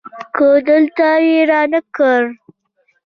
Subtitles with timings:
[0.35, 2.21] که دلته يي رانه کړ